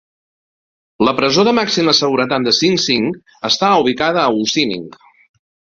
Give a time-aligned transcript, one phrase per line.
[1.07, 3.07] La presó de màxima seguretat de Sing Sing
[3.53, 4.93] està ubicada a Ossining.